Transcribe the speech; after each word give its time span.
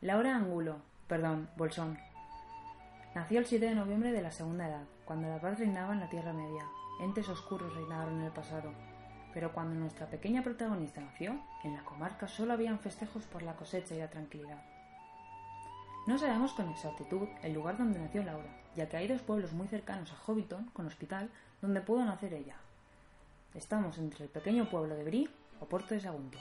Laura 0.00 0.34
Angulo, 0.34 0.78
perdón, 1.06 1.48
Bolsón. 1.56 1.96
Nació 3.14 3.38
el 3.38 3.46
7 3.46 3.64
de 3.64 3.74
noviembre 3.76 4.10
de 4.10 4.22
la 4.22 4.32
Segunda 4.32 4.66
Edad, 4.66 4.82
cuando 5.04 5.28
la 5.28 5.40
paz 5.40 5.60
reinaba 5.60 5.92
en 5.92 6.00
la 6.00 6.10
Tierra 6.10 6.32
Media. 6.32 6.64
Entes 7.00 7.28
oscuros 7.28 7.72
reinaron 7.76 8.18
en 8.18 8.24
el 8.24 8.32
pasado. 8.32 8.72
Pero 9.32 9.52
cuando 9.52 9.76
nuestra 9.76 10.08
pequeña 10.08 10.42
protagonista 10.42 11.00
nació, 11.00 11.40
en 11.62 11.74
la 11.74 11.84
comarca 11.84 12.26
solo 12.26 12.52
habían 12.52 12.80
festejos 12.80 13.22
por 13.26 13.44
la 13.44 13.54
cosecha 13.54 13.94
y 13.94 13.98
la 14.00 14.10
tranquilidad. 14.10 14.60
No 16.08 16.18
sabemos 16.18 16.52
con 16.52 16.68
exactitud 16.70 17.28
el 17.44 17.52
lugar 17.52 17.78
donde 17.78 18.00
nació 18.00 18.24
Laura, 18.24 18.50
ya 18.74 18.88
que 18.88 18.96
hay 18.96 19.06
dos 19.06 19.22
pueblos 19.22 19.52
muy 19.52 19.68
cercanos 19.68 20.10
a 20.10 20.16
Hobbiton, 20.16 20.70
con 20.72 20.86
hospital, 20.86 21.30
donde 21.62 21.82
pudo 21.82 22.04
nacer 22.04 22.34
ella. 22.34 22.56
Estamos 23.54 23.96
entre 23.98 24.24
el 24.24 24.30
pequeño 24.30 24.68
pueblo 24.68 24.96
de 24.96 25.04
Brie 25.04 25.28
o 25.60 25.66
Puerto 25.66 25.94
de 25.94 26.00
Sagunto. 26.00 26.38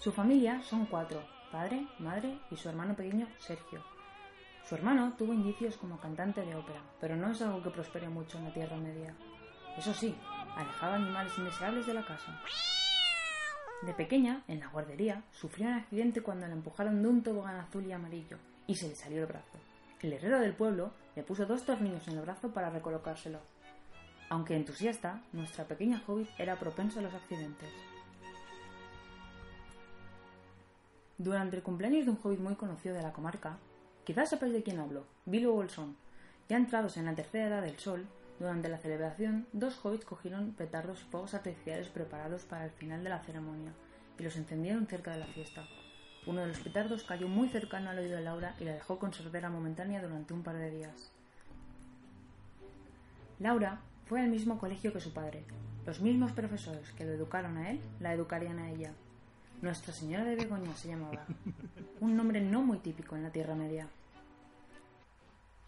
Su 0.00 0.12
familia 0.12 0.62
son 0.62 0.86
cuatro, 0.86 1.22
padre, 1.52 1.86
madre 1.98 2.38
y 2.50 2.56
su 2.56 2.70
hermano 2.70 2.96
pequeño 2.96 3.28
Sergio. 3.38 3.84
Su 4.66 4.74
hermano 4.74 5.12
tuvo 5.18 5.34
indicios 5.34 5.76
como 5.76 6.00
cantante 6.00 6.40
de 6.40 6.54
ópera, 6.54 6.80
pero 6.98 7.16
no 7.16 7.30
es 7.30 7.42
algo 7.42 7.62
que 7.62 7.68
prospere 7.68 8.08
mucho 8.08 8.38
en 8.38 8.44
la 8.44 8.54
Tierra 8.54 8.78
Media. 8.78 9.14
Eso 9.76 9.92
sí, 9.92 10.16
alejaba 10.56 10.94
animales 10.94 11.36
indeseables 11.36 11.86
de 11.86 11.92
la 11.92 12.06
casa. 12.06 12.40
De 13.82 13.92
pequeña, 13.92 14.42
en 14.48 14.60
la 14.60 14.68
guardería, 14.68 15.22
sufrió 15.32 15.68
un 15.68 15.74
accidente 15.74 16.22
cuando 16.22 16.46
la 16.46 16.54
empujaron 16.54 17.02
de 17.02 17.08
un 17.08 17.22
tobogán 17.22 17.56
azul 17.56 17.84
y 17.84 17.92
amarillo 17.92 18.38
y 18.66 18.76
se 18.76 18.88
le 18.88 18.94
salió 18.94 19.20
el 19.20 19.26
brazo. 19.26 19.58
El 20.00 20.14
herrero 20.14 20.40
del 20.40 20.54
pueblo 20.54 20.92
le 21.14 21.24
puso 21.24 21.44
dos 21.44 21.66
tornillos 21.66 22.08
en 22.08 22.16
el 22.16 22.22
brazo 22.22 22.54
para 22.54 22.70
recolocárselo. 22.70 23.40
Aunque 24.30 24.56
entusiasta, 24.56 25.20
nuestra 25.34 25.66
pequeña 25.66 26.02
hobbit 26.06 26.30
era 26.38 26.58
propensa 26.58 27.00
a 27.00 27.02
los 27.02 27.12
accidentes. 27.12 27.68
Durante 31.20 31.54
el 31.54 31.62
cumpleaños 31.62 32.06
de 32.06 32.12
un 32.12 32.18
hobbit 32.22 32.40
muy 32.40 32.54
conocido 32.54 32.94
de 32.94 33.02
la 33.02 33.12
comarca, 33.12 33.58
quizás 34.04 34.30
sepáis 34.30 34.54
de 34.54 34.62
quién 34.62 34.78
hablo, 34.78 35.04
Bilbo 35.26 35.52
Bolsón, 35.52 35.94
ya 36.48 36.56
entrados 36.56 36.96
en 36.96 37.04
la 37.04 37.14
tercera 37.14 37.48
edad 37.48 37.60
del 37.60 37.78
sol, 37.78 38.06
durante 38.38 38.70
la 38.70 38.78
celebración, 38.78 39.46
dos 39.52 39.78
hobbits 39.84 40.06
cogieron 40.06 40.54
petardos 40.54 41.02
y 41.02 41.10
fuegos 41.10 41.34
artificiales 41.34 41.88
preparados 41.88 42.46
para 42.46 42.64
el 42.64 42.70
final 42.70 43.04
de 43.04 43.10
la 43.10 43.18
ceremonia 43.18 43.74
y 44.18 44.22
los 44.22 44.34
encendieron 44.36 44.86
cerca 44.86 45.10
de 45.10 45.18
la 45.18 45.26
fiesta. 45.26 45.66
Uno 46.26 46.40
de 46.40 46.46
los 46.46 46.60
petardos 46.60 47.04
cayó 47.04 47.28
muy 47.28 47.50
cercano 47.50 47.90
al 47.90 47.98
oído 47.98 48.16
de 48.16 48.22
Laura 48.22 48.54
y 48.58 48.64
la 48.64 48.72
dejó 48.72 48.98
con 48.98 49.12
sordera 49.12 49.50
momentánea 49.50 50.00
durante 50.00 50.32
un 50.32 50.42
par 50.42 50.56
de 50.56 50.70
días. 50.70 51.12
Laura 53.38 53.82
fue 54.06 54.22
al 54.22 54.30
mismo 54.30 54.56
colegio 54.56 54.94
que 54.94 55.00
su 55.00 55.12
padre. 55.12 55.44
Los 55.84 56.00
mismos 56.00 56.32
profesores 56.32 56.92
que 56.92 57.04
lo 57.04 57.12
educaron 57.12 57.58
a 57.58 57.72
él 57.72 57.80
la 58.00 58.14
educarían 58.14 58.58
a 58.58 58.70
ella. 58.70 58.94
Nuestra 59.62 59.92
Señora 59.92 60.24
de 60.24 60.36
Begoña 60.36 60.74
se 60.74 60.88
llamaba. 60.88 61.26
Un 62.00 62.16
nombre 62.16 62.40
no 62.40 62.62
muy 62.62 62.78
típico 62.78 63.14
en 63.14 63.24
la 63.24 63.30
Tierra 63.30 63.54
Media. 63.54 63.86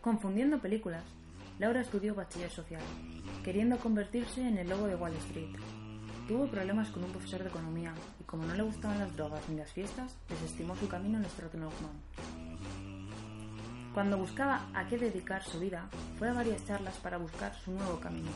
Confundiendo 0.00 0.60
películas, 0.60 1.04
Laura 1.58 1.82
estudió 1.82 2.14
bachiller 2.14 2.50
social, 2.50 2.80
queriendo 3.44 3.76
convertirse 3.76 4.48
en 4.48 4.56
el 4.56 4.70
lobo 4.70 4.86
de 4.86 4.96
Wall 4.96 5.14
Street. 5.16 5.54
Tuvo 6.26 6.46
problemas 6.46 6.88
con 6.88 7.04
un 7.04 7.10
profesor 7.10 7.42
de 7.42 7.50
economía 7.50 7.92
y 8.18 8.24
como 8.24 8.46
no 8.46 8.54
le 8.54 8.62
gustaban 8.62 8.98
las 8.98 9.14
drogas 9.14 9.46
ni 9.50 9.56
las 9.56 9.70
fiestas, 9.70 10.16
desestimó 10.26 10.74
su 10.76 10.88
camino 10.88 11.18
en 11.18 11.26
Stratton-Oakman. 11.26 12.00
Cuando 13.92 14.16
buscaba 14.16 14.70
a 14.72 14.86
qué 14.86 14.96
dedicar 14.96 15.42
su 15.42 15.60
vida, 15.60 15.86
fue 16.18 16.30
a 16.30 16.32
varias 16.32 16.64
charlas 16.64 16.96
para 16.96 17.18
buscar 17.18 17.54
su 17.56 17.72
nuevo 17.72 18.00
camino. 18.00 18.30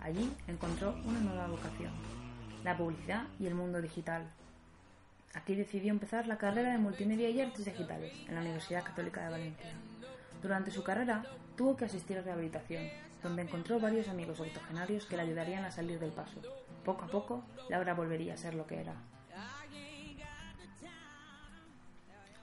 Allí 0.00 0.32
encontró 0.46 0.94
una 1.04 1.20
nueva 1.20 1.46
vocación, 1.46 1.92
la 2.64 2.74
publicidad 2.74 3.24
y 3.38 3.46
el 3.46 3.54
mundo 3.54 3.82
digital, 3.82 4.32
Aquí 5.34 5.54
decidió 5.54 5.90
empezar 5.90 6.26
la 6.26 6.38
carrera 6.38 6.72
de 6.72 6.78
Multimedia 6.78 7.28
y 7.28 7.40
Artes 7.40 7.64
Digitales 7.64 8.12
en 8.26 8.34
la 8.34 8.40
Universidad 8.40 8.82
Católica 8.82 9.22
de 9.22 9.30
Valencia. 9.30 9.70
Durante 10.42 10.70
su 10.70 10.82
carrera 10.82 11.24
tuvo 11.56 11.76
que 11.76 11.84
asistir 11.84 12.18
a 12.18 12.22
rehabilitación, 12.22 12.84
donde 13.22 13.42
encontró 13.42 13.78
varios 13.78 14.08
amigos 14.08 14.40
octogenarios 14.40 15.04
que 15.04 15.16
le 15.16 15.22
ayudarían 15.22 15.64
a 15.64 15.70
salir 15.70 15.98
del 15.98 16.12
paso. 16.12 16.40
Poco 16.84 17.04
a 17.04 17.08
poco, 17.08 17.44
Laura 17.68 17.94
volvería 17.94 18.34
a 18.34 18.38
ser 18.38 18.54
lo 18.54 18.66
que 18.66 18.80
era. 18.80 18.94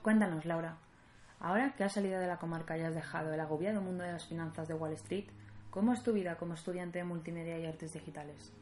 Cuéntanos, 0.03 0.45
Laura, 0.45 0.77
ahora 1.39 1.73
que 1.75 1.83
has 1.83 1.93
salido 1.93 2.19
de 2.19 2.27
la 2.27 2.37
comarca 2.37 2.77
y 2.77 2.81
has 2.81 2.93
dejado 2.93 3.33
el 3.33 3.39
agobiado 3.39 3.81
mundo 3.81 4.03
de 4.03 4.11
las 4.11 4.25
finanzas 4.25 4.67
de 4.67 4.75
Wall 4.75 4.93
Street, 4.93 5.25
¿cómo 5.71 5.93
es 5.93 6.03
tu 6.03 6.13
vida 6.13 6.35
como 6.35 6.53
estudiante 6.53 6.99
de 6.99 7.05
multimedia 7.05 7.57
y 7.57 7.65
artes 7.65 7.93
digitales? 7.93 8.53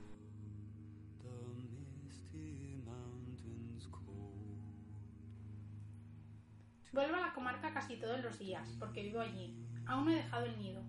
Vuelvo 6.93 7.15
a 7.15 7.21
la 7.21 7.33
comarca 7.33 7.73
casi 7.73 7.97
todos 7.97 8.21
los 8.21 8.37
días, 8.37 8.69
porque 8.79 9.01
vivo 9.01 9.19
allí. 9.19 9.57
Aún 9.87 10.05
no 10.05 10.11
he 10.11 10.15
dejado 10.15 10.45
el 10.45 10.59
nido. 10.59 10.83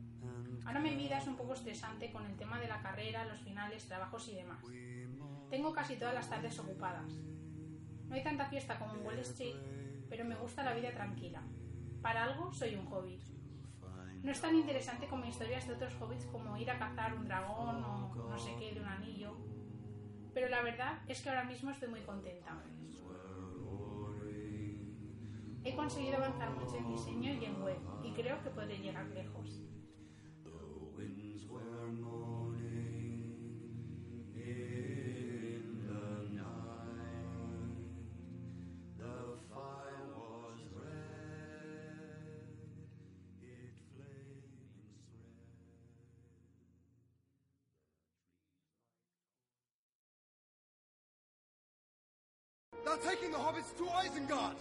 Ahora 0.67 0.79
mi 0.79 0.95
vida 0.95 1.17
es 1.17 1.27
un 1.27 1.37
poco 1.37 1.55
estresante 1.55 2.13
con 2.13 2.27
el 2.27 2.37
tema 2.37 2.61
de 2.61 2.69
la 2.69 2.83
carrera, 2.83 3.25
los 3.25 3.41
finales, 3.41 3.89
trabajos 3.89 4.29
y 4.29 4.35
demás. 4.35 4.63
Tengo 5.49 5.73
casi 5.73 5.97
todas 5.97 6.13
las 6.13 6.29
tardes 6.29 6.59
ocupadas. 6.59 7.11
No 8.07 8.15
hay 8.15 8.23
tanta 8.23 8.45
fiesta 8.45 8.79
como 8.79 8.95
en 8.95 9.07
Wall 9.07 9.19
Street, 9.21 9.57
pero 10.11 10.27
me 10.27 10.37
gusta 10.37 10.63
la 10.63 10.75
vida 10.75 10.93
tranquila. 10.93 11.43
Para 12.03 12.25
algo 12.25 12.53
soy 12.53 12.75
un 12.75 12.87
hobbit. 12.87 13.23
No 14.23 14.31
es 14.31 14.41
tan 14.43 14.55
interesante 14.55 15.07
como 15.09 15.25
historias 15.25 15.67
de 15.67 15.73
otros 15.73 15.95
hobbits 15.99 16.27
como 16.27 16.57
ir 16.59 16.71
a 16.71 16.79
cazar 16.79 17.15
un 17.15 17.25
dragón 17.25 17.83
o 17.83 18.15
no 18.29 18.39
sé 18.39 18.55
qué 18.59 18.75
de 18.75 18.81
un 18.81 18.89
anillo. 18.89 19.39
Pero 20.35 20.51
la 20.51 20.61
verdad 20.61 20.99
es 21.09 21.23
que 21.23 21.31
ahora 21.31 21.45
mismo 21.45 21.71
estoy 21.71 21.89
muy 21.89 22.01
contenta. 22.01 22.63
He 25.75 25.77
conseguido 25.77 26.19
avanzar 26.19 26.53
mucho 26.53 26.77
en 26.77 26.89
diseño 26.89 27.35
y 27.35 27.47
en 27.47 27.61
web 27.61 27.77
y 28.05 28.13
creo 28.13 28.41
que 28.45 28.51
podré 28.51 28.79
llegar 28.79 29.07
lejos. 29.07 29.61
Taking 53.03 53.33
the 53.33 53.39
hobbits 53.39 53.71
to 53.73 53.85
Isengard! 53.85 54.57